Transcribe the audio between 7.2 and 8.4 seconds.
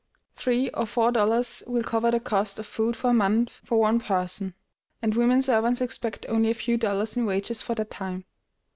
wages for that time.